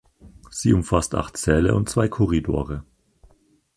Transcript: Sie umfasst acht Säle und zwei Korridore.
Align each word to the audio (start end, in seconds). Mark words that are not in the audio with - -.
Sie 0.49 0.73
umfasst 0.73 1.13
acht 1.13 1.37
Säle 1.37 1.75
und 1.75 1.87
zwei 1.87 2.07
Korridore. 2.07 2.83